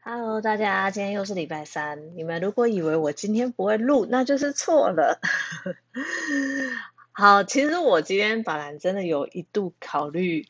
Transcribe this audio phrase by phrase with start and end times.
[0.00, 2.16] Hello，大家，今天又是礼拜三。
[2.16, 5.20] 你们如果以为我今天不会录，那就是错了。
[7.12, 10.46] 好，其实我今天本来真的有一度考虑，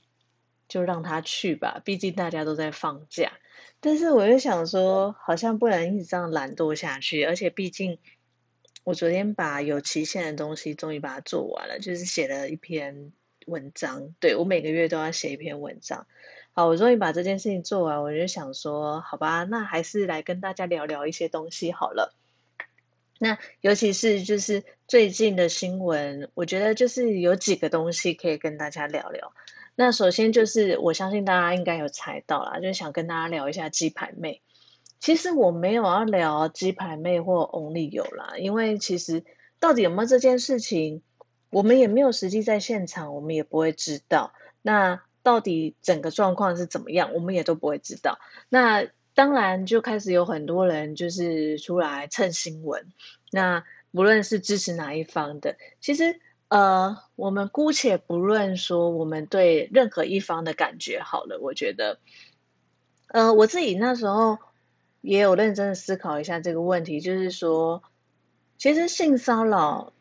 [0.69, 3.33] 就让他去吧，毕竟大家都在放假。
[3.81, 7.99] 但是我又想说，好像不能一直这样懒惰下去，而且毕竟
[8.85, 13.13] 我昨天把有期限的东西终于把它做完了，就是写了一篇
[13.47, 14.15] 文章。
[14.21, 16.07] 对我每个月都要写一篇文章。
[16.53, 22.15] 好，我终于把这件事情做完，我就想说，好吧，那还是来跟大家聊聊一些东西好了。
[23.21, 29.33] 那尤其是就是最近的新闻，我觉得就是有几个东西可以跟大家聊聊。
[29.75, 34.43] 那首先就是我相信大家应该有猜到啦，就想跟大家聊一下鸡排妹。
[35.01, 39.25] 其实我没有要聊鸡排妹或 Only 有啦，因为其实
[39.61, 41.03] 到底有没有这件事情，
[41.51, 44.33] 我们也没有实际在现场，我们也不会知道。
[44.63, 48.19] 那到底整个状况是怎么样，我们也都不会知道。
[48.49, 52.87] 那当然就开始有很多人就是出来蹭新闻。
[53.31, 61.39] 那不论是支持哪一方的，其实呃，我们姑且不论说我们对任何一方的感觉好了。
[61.43, 61.99] 我觉得，
[63.09, 64.39] 呃，我自己那时候
[65.03, 67.83] 也有认真的思考一下这个问题，就是说，
[68.57, 69.93] 其实性骚扰。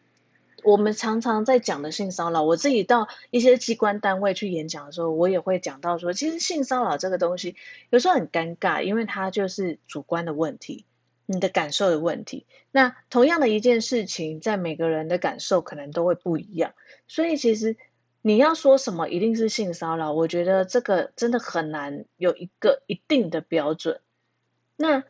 [0.63, 7.55] 我们常常在讲的性骚扰，我自己到一些机关单位去演讲的时候，我也会讲到说，其实性骚扰这个东西
[7.89, 10.85] 有时候很尴尬，因为它就是主观的问题，
[11.25, 12.45] 你的感受的问题。
[12.71, 16.73] 那同样的一件事情，在每个人的感受可能都会不一样，
[17.07, 17.77] 所以其实
[18.21, 24.01] 你要说什么一定是性骚扰，我觉得这个真的很难有一个一定的标准。
[24.75, 25.03] 那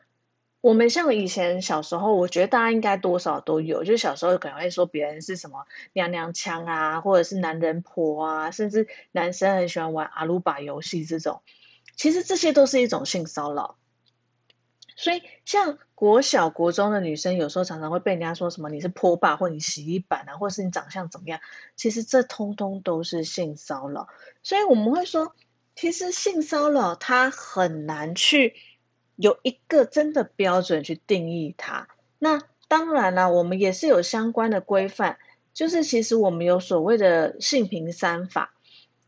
[0.68, 11.42] 我们像以前小时候，我觉得大家应该多少都有，就是小时候可能会说别人是什么娘娘腔啊，或者是男人婆啊，甚至男生很喜欢玩阿鲁巴游戏这种，
[11.96, 13.78] 其实这些都是一种性骚扰。
[14.98, 21.40] 所以像国小国中的女生，有时候常常会被人家说什么你是泼霸，或你洗衣板啊，或是你长相怎么样，
[21.78, 24.10] 其实这通通都是性骚扰。
[24.44, 25.34] 所以我们会说，
[25.78, 28.54] 其实性骚扰它很难去。
[29.18, 31.90] 有一个真的标准去定义它，
[32.20, 35.18] 那当然了，我们也是有相关的规范，
[35.54, 38.54] 就是其实我们有所谓的性平三法，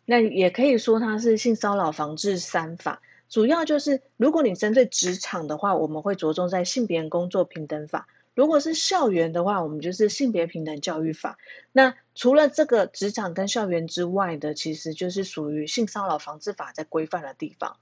[0.05, 11.37] 那也可以说它是性骚扰防治三法，主要就是如果你针对职场的话，我们会着重在性别工作平等法；如果是校园的话，我们就是性别平等教育法。
[11.71, 17.77] 那除了这个职场跟校园之外的，其实就是属于性骚扰防治法在规范的地方。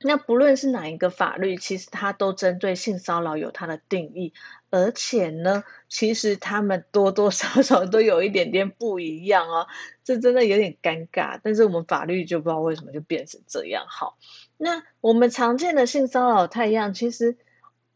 [0.00, 4.34] 那不论是哪一个法律，其实它都针对性骚扰有它的定义，
[4.70, 9.66] 而且呢，其实他们多多少少 都有一点点不一样哦，
[10.04, 11.40] 这真的有点尴尬。
[11.42, 13.86] 但是我们法律就不知道为什么就变成这样。
[13.88, 14.18] 好，
[14.58, 17.38] 那我们常见的性骚扰太阳，其实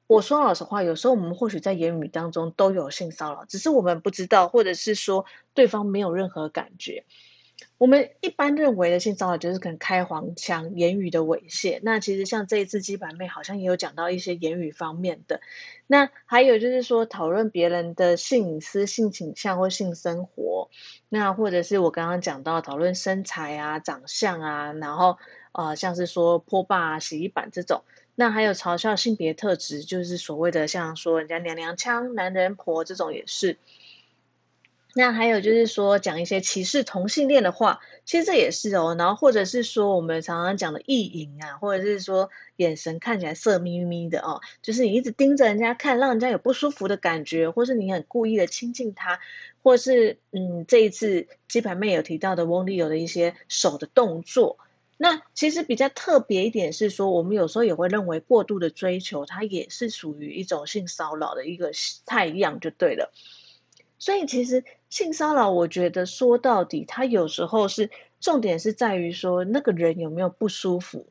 [0.07, 7.05] 我说老实话，有时候我们或许在言语当中都有性骚扰，只是我们不知道，或者是说对方没有任何感觉。
[7.77, 11.79] 我们一般认为的性骚扰就是可能开黄腔、言语的猥亵。
[11.83, 15.41] 那其实像这一次鸡排妹好像也有讲到一些言语方面的。
[15.87, 20.71] 那还有就是说讨论别人的性隐私、性倾向或性生活。
[21.09, 25.17] 那或者是我刚刚讲到讨论身材啊、长相啊，然后
[25.53, 27.83] 呃像是说泼霸啊、洗衣板这种。
[28.17, 33.57] 那还有嘲笑性别特质，就是所谓的像说人家娘娘腔、男人婆这种也是。
[34.95, 38.97] 那还有就是说讲一些歧视同性恋的话，其实这也是哦。
[38.99, 49.21] 然后或者是说我们常常讲的意淫啊，或者是说眼神看起来色眯眯的哦，就是你一直盯着人家看，让人家有不舒服的感觉，或是你很故意的亲近他，
[49.63, 54.59] 或是嗯这一次鸡排妹有提到的翁立友的一些手的动作。
[54.97, 61.71] 那其实比较特别一点是说，我们有时候也会认为过度的追求，它也是属于一种性骚扰的一个
[62.05, 63.13] 态样，就对了。
[64.01, 67.91] 所以其实性骚扰，我觉得说到底，它有时候是
[68.21, 71.07] 重点是在于说那个人有没有不舒服。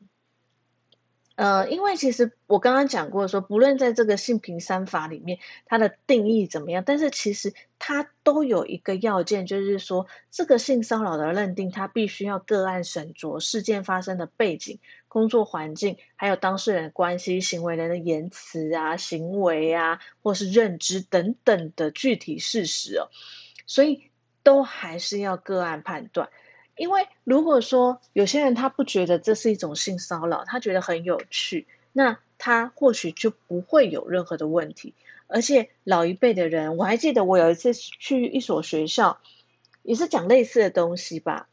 [1.36, 23.10] 呃，因为其实我刚刚讲过说，不论在这个性平三法里面，它的定义怎么样，但是其实它都有一个要件，就是说这个性骚扰的认定，它必须要个案审酌事件发生的背景、工作环境，还有当事人关系、行为人的言辞啊、行为啊，或是认知等等的具体事实哦，
[23.68, 24.10] 所以
[24.42, 26.30] 都还是要个案判断。
[26.74, 34.94] 因为如果说有些人他不觉得这是一种性骚扰，他觉得很有趣，那他或许就不会有任何的问题。
[35.26, 39.18] 而且老一辈的人，我还记得我有一次去一所学校，
[39.82, 41.48] 也是讲类似的东西吧。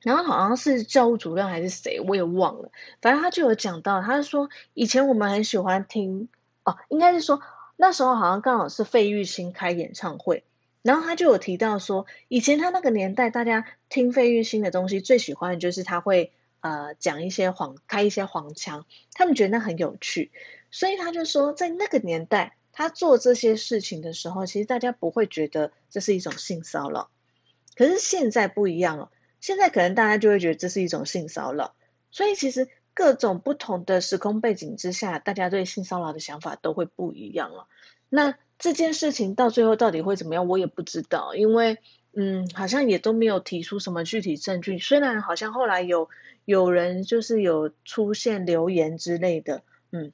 [0.00, 2.72] 然后好像是教务主任还是谁，我也忘了。
[3.00, 6.28] 反正他就有讲到，他说以前我们很喜欢听，
[6.64, 7.40] 哦，应该是说
[7.76, 10.42] 那时候好像刚好是费玉清开演唱会，
[10.82, 18.84] 然后他就有提到说，以前他那个年代，大家听费玉清的东西最喜欢的就是他会呃讲一些黄开一些黄腔，
[19.14, 20.30] 他们觉得那很有趣，
[20.70, 27.10] 所以他就说在那个年代他做这些事情的时候，其实大家不会觉得这是一种性骚扰，
[27.76, 29.10] 可是现在不一样了。
[29.40, 31.74] 现在可能大家就会觉得这是一种性骚扰，
[32.10, 37.66] 所以其实各种不同的时空背景之下，大家对性骚扰的想法都会不一样了。
[38.08, 41.78] 那这件事情到最后到底会怎么样，我也不知道，因为
[42.12, 44.78] 嗯，好像也都没有提出什么具体证据。
[44.78, 46.08] 虽然好像后来有
[46.44, 50.12] 有人就是有出现留言之类的，嗯，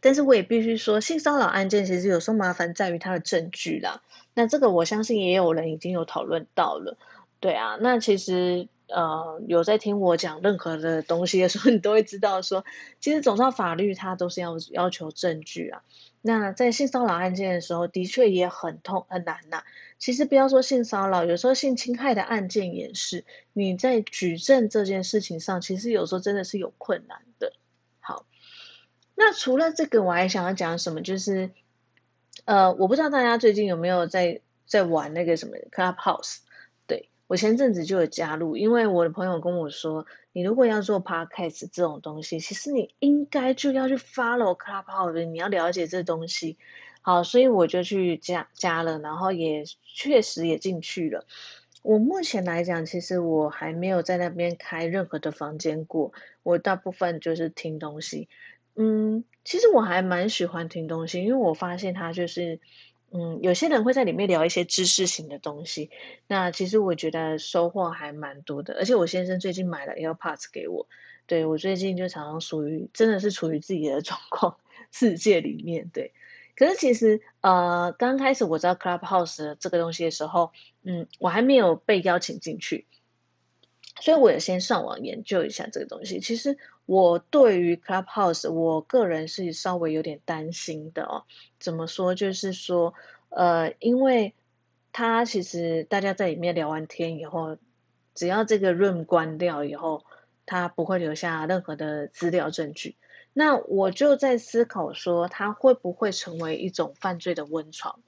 [0.00, 4.00] 但是我也必须说，性骚扰案件其实有时候麻烦在于它的证据啦。
[4.32, 6.96] 那这个我相信也有人已经有讨论到了。
[7.40, 12.64] 对啊，那其实呃有在听我讲任何的东西的时候，你都会知道说，
[13.00, 15.82] 其实总上法律它都是要要求证据啊。
[16.22, 19.62] 那在性骚扰案件的时候，的确也很痛很难呐。
[19.98, 27.52] 其实不要说性骚扰，有时候性侵害的案件也是，你在举证这件事情上，其实有时候真的是有困难的。
[28.00, 28.26] 好，
[29.14, 31.00] 那除了这个，我还想要讲什么？
[31.02, 31.50] 就是
[32.44, 36.38] 呃，我不知道大家最近有没有在在玩那个什么 Clubhouse。
[37.30, 46.58] 我前阵子就有加入，因为我的朋友跟我说，你如果要做 podcast 这种东西，其实你应该就要去 follow Clubhouse，你要了解这东西。
[47.02, 51.24] 好，所以我就去加加了，然后也确实也进去了。
[51.82, 56.12] 我目前来讲，其实我还没有在那边开任何的房间过，
[56.42, 58.28] 我大部分就是听东西。
[58.74, 62.58] 嗯，其实我还蛮喜欢听东西，因为我发现它就是。
[63.12, 65.90] 嗯，有些人会在里面聊一些知识型的东西，
[66.28, 68.74] 那其实我觉得收获还蛮多的。
[68.74, 70.86] 而且我先生最近买了 AirPods 给我，
[71.26, 74.56] 对我最近就常常属于真的是处于自己的状况
[74.92, 76.12] 世界里面，对。
[76.56, 80.52] 可是其实呃，刚开始我知道 Clubhouse 这个东西的时候，
[80.82, 82.86] 嗯，我还没有被邀请进去。
[84.00, 86.20] 所以我也先上网研究一下这个东西。
[86.20, 91.24] 其实我对于 Clubhouse，我个人是稍微有点担心的哦。
[91.58, 92.14] 怎么说？
[92.14, 92.94] 就是说，
[93.28, 94.34] 呃，因为
[94.92, 97.58] 它其实大家在里面聊完天以后，
[98.14, 100.04] 只要这个 room 关掉以后，
[100.46, 102.96] 它不会留下任何的资料证据。
[103.32, 108.00] 那我就在思考说，它会不会成为一种犯罪的温床？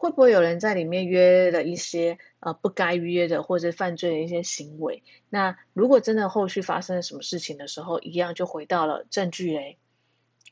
[0.00, 5.02] 会不会有人在里面约了一些呃不该约的或者犯罪的一些行为？
[5.28, 9.76] 那如果真的后续发生了什么事情的时候，一样就回到了证据嘞，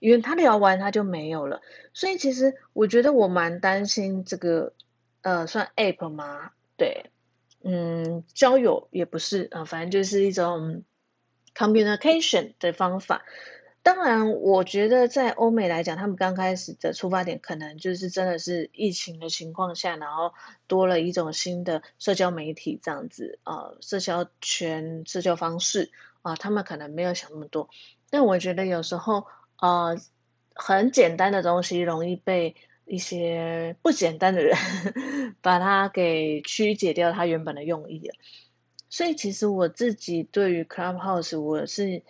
[0.01, 1.63] 因为他聊完他就没有了。
[1.95, 4.75] 所以其实我觉得我蛮担心这个
[5.23, 6.51] 呃算 app 吗？
[6.77, 7.07] 对，
[7.65, 10.85] 嗯，交友也不是啊，反正就是一种
[11.55, 13.25] communication 的方法。
[13.89, 20.35] 当然，我觉得在欧美来讲，他们刚开始的出发点可能就是真的是疫情的情况下，然后
[20.67, 25.91] 多了一种新的社交媒体这样子啊，社交圈、社交方式
[26.21, 27.71] 啊，他们可能没有想那么多。
[28.11, 29.27] 但我觉得有时候
[29.59, 29.99] 呃，
[30.55, 34.55] 很简单的东西容易被一些不简单的人
[35.41, 38.13] 把它给曲解掉它原本的用意了。
[38.91, 42.03] 所以其实我自己对于 Clubhouse 我是。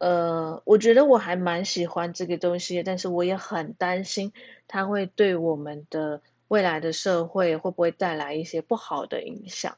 [0.00, 4.32] 呃，我觉得我还蛮喜欢这个东西，但是我也很担心
[4.66, 9.76] 它会对我们的未来的社会会不会带来一些不好的影响。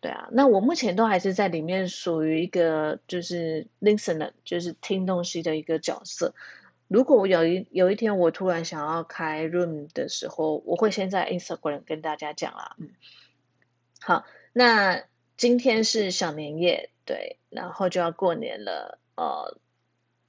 [0.00, 6.34] 对啊，那我目前都还是在里面属于一个就是 listener，就是听东西的一个角色。
[6.86, 12.76] 如果我有一有一天我突然想要开 room 的时候，我会先在 Instagram 跟大家讲啦。
[12.78, 12.90] 嗯，
[14.02, 15.02] 好，那
[15.38, 18.98] 今天是小年夜，对，然后就要过年了。
[19.16, 19.56] 呃，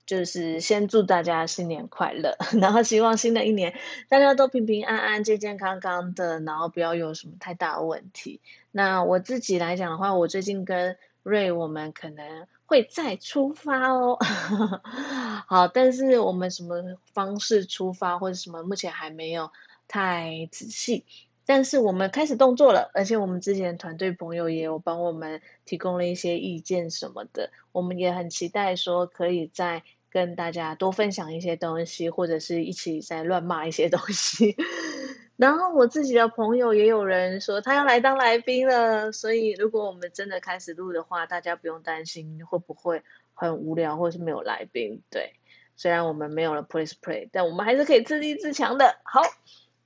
[0.05, 3.74] 就是先祝大家新年快乐， 然后希望新的一年
[4.10, 8.41] 大家都平平安安、健健康康的，然后不要有什么太大的问题。
[8.72, 14.20] 那我自己来讲的话，我最近跟瑞我们可能会再出发哦。
[15.48, 19.51] 好，但是我们什么方式出发或者什么，目前还没有
[19.88, 21.05] 太仔细。
[21.47, 34.57] 但是我们开始动作了，而且我们之前团队朋友也有帮我们提供了一些意见什么的，我们也很期待说可以再跟大家多分享一些东西，或者是一起再乱骂一些东西。
[35.37, 45.03] 然后我自己的朋友也有人说他要来当来宾了，所以如果我们真的开始录的话，大家不用担心会不会很无聊或是没有来宾。
[45.11, 45.33] 对，
[45.75, 48.95] 虽然我们没有了 Please Play，但我们还是可以自立自强的。
[49.03, 49.21] 好。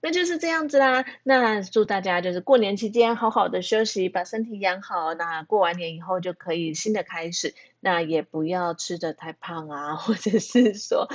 [0.02, 1.06] 那就是这样子啦。
[1.24, 5.14] 那祝大家就是过年期间好好的休息，把身体养好。
[5.14, 7.54] 那过完年以后就可以新的开始。
[7.82, 11.08] 那也不要吃的太胖啊，或者是说，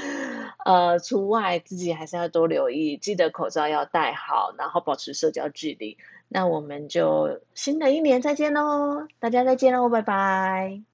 [0.64, 5.98] 呃，出外自己还是要多留意，记得口罩要戴好，然后保持社交距离。
[6.28, 10.80] 那我们就新的一年再见喽，大家再见喽，拜拜。